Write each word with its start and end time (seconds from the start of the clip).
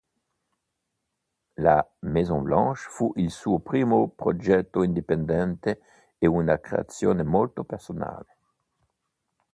La 1.57 1.91
"Maison 2.01 2.41
blanche" 2.41 2.87
fu 2.89 3.13
il 3.17 3.29
suo 3.29 3.59
primo 3.59 4.07
progetto 4.07 4.81
indipendente 4.81 5.79
ed 6.17 6.27
una 6.29 6.57
creazione 6.59 7.21
molto 7.21 7.63
personale. 7.63 8.37